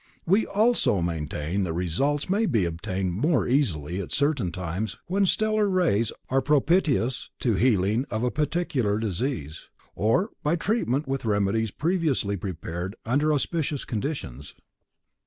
[0.25, 5.69] We also maintain that results may be obtained more easily at certain times when stellar
[5.69, 12.35] rays are propitious to healing of a particular disease, or by treatment with remedies previously
[12.35, 14.55] prepared under auspicious conditions.